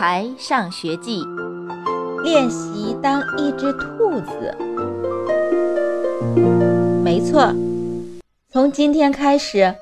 [0.00, 1.22] 孩上学记》
[2.22, 4.56] 练习当一只兔子。
[7.04, 7.52] 没错，
[8.50, 9.74] 从今天开始，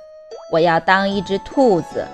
[0.51, 2.05] 我要当一只兔子。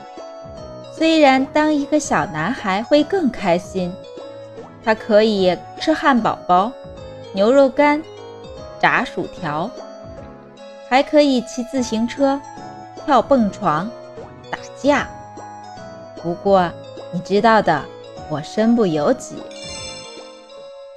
[0.93, 3.91] 虽然当一个小男孩会更开心，
[4.85, 6.71] 他可以吃汉堡包、
[7.33, 8.03] 牛肉干、
[8.79, 9.71] 炸薯条，
[10.91, 12.39] 还可以骑自行车、
[13.07, 13.91] 跳蹦床、
[14.51, 15.09] 打架。
[16.23, 16.71] 不过，
[17.15, 17.81] 你知道的，
[18.29, 19.37] 我身不由己，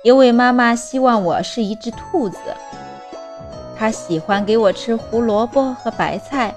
[0.01, 2.39] 因为妈妈希望我是一只兔子。
[3.77, 6.55] 她喜欢给我吃胡萝卜和白菜，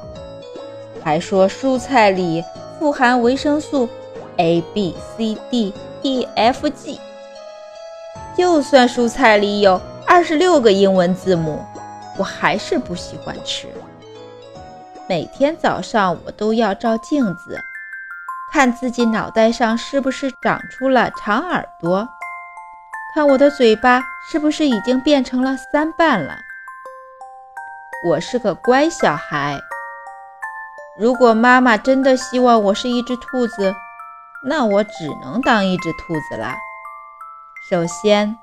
[1.04, 2.42] 还说蔬菜里
[2.78, 3.87] 富含维生素
[4.38, 6.98] A、B、C、D、E、F、G。
[8.34, 11.62] 就算蔬菜里有二十六个英文字母，
[12.16, 13.68] 我还是不喜欢吃。
[15.06, 17.60] 每天早上我都要照镜子。
[18.52, 22.09] 看自己脑袋上是不是长出了长耳朵，
[23.15, 26.37] 看我的嘴巴是不是已经变成了三瓣了。
[28.06, 29.60] 我是个乖小孩。
[30.98, 33.74] 如果妈妈真的希望我是一只兔子，
[34.45, 36.56] 那我只能当一只兔子啦。
[37.71, 38.37] 首先，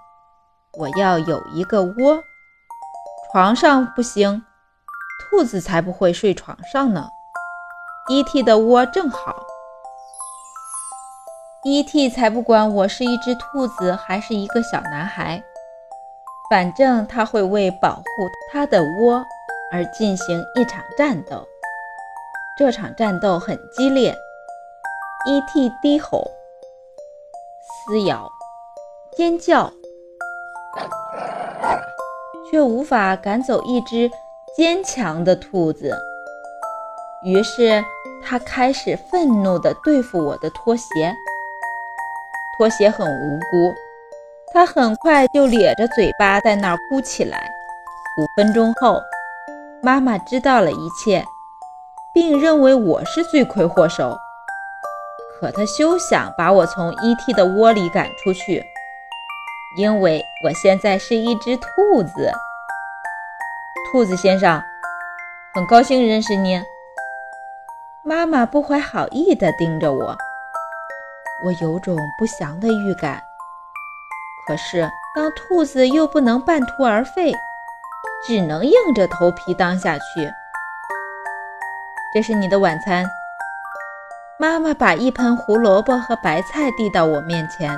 [0.73, 2.23] 我要有一个窝，
[3.31, 4.43] 床上不行，
[5.29, 7.09] 兔子才不会睡床上呢。
[8.09, 8.41] E.T.
[8.41, 9.46] 的窝正好。
[11.69, 12.09] E.T.
[12.09, 15.43] 才不管我是一只兔子还是一个小男孩，
[16.49, 18.03] 反正他会为保护
[18.49, 19.21] 他的窝
[19.69, 21.45] 而进行一场战斗。
[22.57, 24.15] 这场战斗很激烈
[25.27, 25.69] ，E.T.
[25.81, 26.31] 低吼、
[27.85, 28.31] 撕咬、
[29.17, 29.69] 尖叫，
[32.49, 34.09] 却无法赶走一只
[34.55, 35.93] 坚强的兔子。
[37.25, 37.83] 于是
[38.23, 41.13] 他开始愤怒地对付我的拖鞋。
[42.57, 43.75] 拖鞋很无辜，
[44.53, 47.47] 它很快就咧着嘴巴在那儿哭起来。
[48.19, 48.99] 五分钟后，
[49.81, 51.23] 妈妈知道了一切，
[52.13, 54.17] 并认为我是罪魁祸首。
[55.39, 57.31] 可他休想把我从 E.T.
[57.33, 58.65] 的窝里赶出去，
[59.77, 62.31] 因为我现在是一只兔子。
[63.91, 64.59] 兔子先生，
[65.53, 66.59] 很高兴认识您。
[68.01, 70.17] 妈妈不怀好意地盯着我。
[71.43, 73.21] 我有种不祥的预感，
[74.47, 77.31] 可是当兔子又不能半途而废，
[78.25, 80.03] 只能硬着头皮当下去。
[82.13, 83.05] 这是你的晚餐。
[84.39, 87.77] 妈妈把一盆胡萝卜和白菜递到我面前，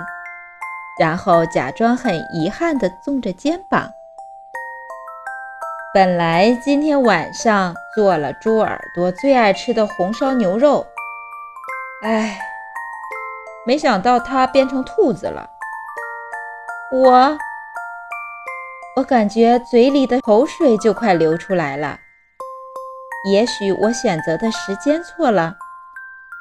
[1.00, 3.92] 然后假装很遗憾地纵着肩膀。
[5.94, 10.86] 本来今天晚上做了猪耳朵最爱吃的红烧牛肉，
[12.04, 12.40] 唉。
[13.70, 15.48] 没想到它变成兔子了，
[16.92, 17.38] 我，
[18.96, 22.00] 我感觉嘴里的口水就快流出来了。
[23.30, 25.56] 也许我选择的时间错了，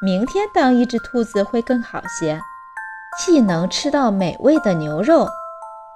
[0.01, 2.41] 明天当一只兔子会更好些，
[3.19, 5.29] 既能吃到美味的牛肉，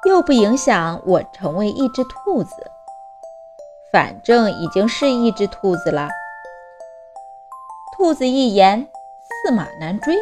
[0.06, 2.70] 又不影响我成为一只兔子。
[3.90, 6.10] 反正已经是一只兔子了。
[7.96, 8.86] 兔子一言，
[9.46, 10.14] 驷马难追。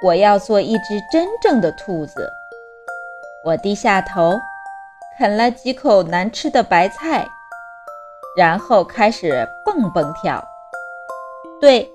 [0.00, 2.30] 我要做一只真正的兔子。
[3.44, 4.38] 我低下头，
[5.18, 7.26] 啃了几口难吃的白菜，
[8.36, 10.42] 然后开始蹦蹦跳。
[11.60, 11.90] 对，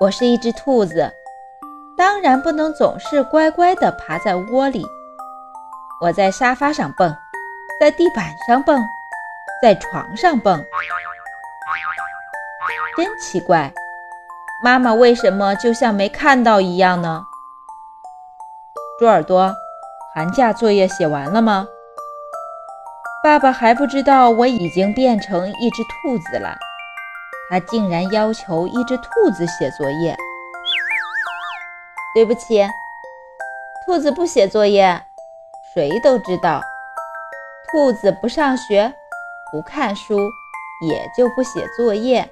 [0.00, 1.12] 我是一只兔子，
[1.96, 4.84] 当然不能总是乖乖地爬在窝里。
[6.02, 7.14] 我在沙发上蹦，
[7.78, 8.82] 在地板上蹦，
[9.62, 10.64] 在床上蹦。
[12.96, 13.72] 真奇怪。
[14.62, 17.22] 妈妈为什么就像没看到一样呢？
[18.98, 19.54] 猪耳朵，
[20.14, 21.66] 寒假作业写完了吗？
[23.24, 26.58] 爸爸还不知道我已经变成一只兔子了，
[27.48, 30.14] 他竟然要求一只兔子写作业。
[32.14, 32.62] 对不起，
[33.86, 35.02] 兔子不写作业。
[35.72, 36.60] 谁都知道，
[37.70, 38.92] 兔子不上学，
[39.50, 40.18] 不看书，
[40.86, 42.28] 也就不写作业。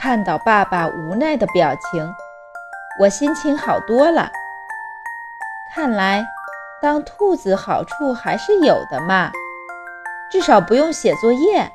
[0.00, 2.14] 看到爸爸无奈的表情，
[2.98, 4.30] 我心情好多了。
[5.74, 6.24] 看来
[6.80, 9.30] 当兔子好处还是有的嘛，
[10.30, 11.70] 至少不用写作业。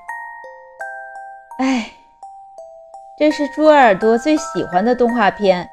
[1.60, 1.92] 哎，
[3.16, 5.70] 这是猪耳朵最喜欢的动画片，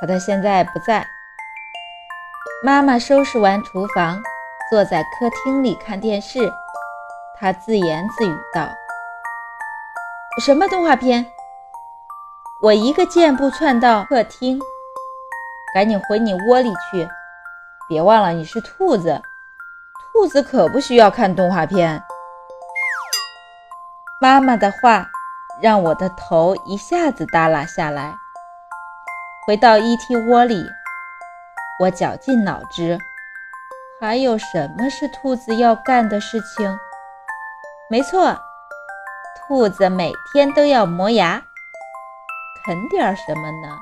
[0.00, 1.06] 可他现在不在。
[2.64, 4.20] 妈妈收拾完厨房，
[4.68, 6.40] 坐在客厅里看电视，
[7.38, 8.68] 她自言自语道
[10.44, 11.24] ：“什么动画片？”
[12.62, 14.60] 我一个箭步窜到客厅，
[15.72, 17.08] 赶紧回你窝里去，
[17.88, 19.22] 别忘了你是兔子，
[20.12, 22.02] 兔子可不需要看动画片。”
[24.20, 25.08] 妈妈的话
[25.62, 28.14] 让我的头一下子耷拉下来。
[29.46, 30.62] 回到 ET 窝里，
[31.80, 32.98] 我绞尽脑汁，
[33.98, 36.78] 还有什么是兔子要干的事情？
[37.88, 38.38] 没错，
[39.48, 41.42] 兔子每天都要磨牙。
[42.64, 43.78] 啃点什么呢？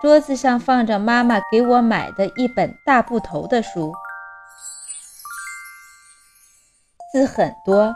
[0.00, 3.92] 桌子上放着妈妈给我买的一本大部头的书，
[7.12, 7.94] 字很多，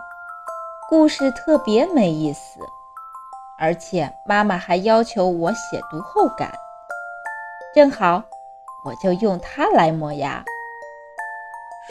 [0.88, 2.60] 故事特别没意思。
[3.58, 6.52] 而且妈妈还要求我写读后感，
[7.72, 8.24] 正好
[8.84, 10.42] 我就用它来磨牙。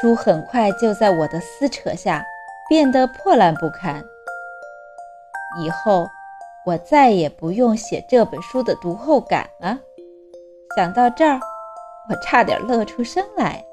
[0.01, 2.25] 书很快就在我的撕扯下
[2.67, 4.03] 变得破烂不堪。
[5.63, 6.09] 以后
[6.65, 9.79] 我再也不用写这本书的读后感了。
[10.77, 11.39] 想到这儿，
[12.09, 13.63] 我差点乐出声来，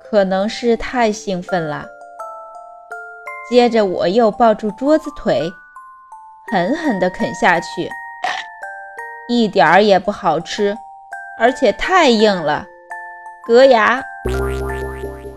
[0.00, 1.86] 可能是太兴奋了。
[3.50, 5.50] 接着我又抱住桌子腿。
[6.50, 7.90] 狠狠地啃下去，
[9.28, 10.74] 一点儿也不好吃，
[11.38, 12.66] 而且太硬了，
[13.46, 14.02] 硌牙。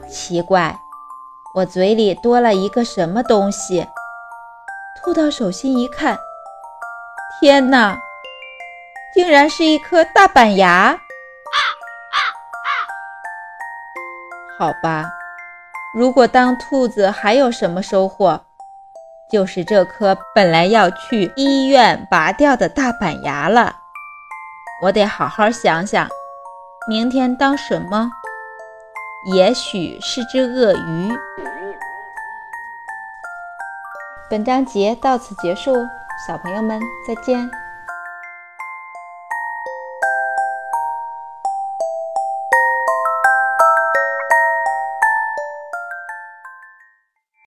[0.07, 0.73] 奇怪，
[1.53, 3.85] 我嘴里多了一个什么东西？
[4.99, 6.17] 吐到手心一看，
[7.39, 7.97] 天哪，
[9.13, 10.97] 竟然是一颗大板牙！
[14.59, 15.09] 好吧，
[15.95, 18.41] 如果当兔子还有什么收获？
[19.31, 23.77] 就是这颗本来要去医院拔掉的大板牙了，
[24.83, 26.07] 我得好好想想，
[26.87, 28.11] 明天当什么？
[29.33, 31.17] 也许是只鳄鱼。
[34.31, 35.73] 本章节到此结束，
[36.25, 37.51] 小朋友们再见。